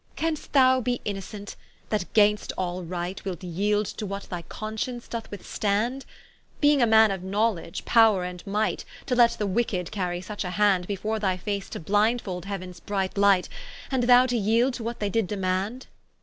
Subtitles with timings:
[0.15, 1.55] Canst thou be innocent,
[1.89, 6.05] that gainst all right, Wilt yeeld to what thy conscience doth withstand?
[6.59, 10.49] Beeing a man of knowledge, powre, and might, To let the wicked carrie such a
[10.57, 13.47] hand, Before thy face to blindfold Heau'ns bright light,
[13.91, 15.85] And thou to yeeld to what they did demand?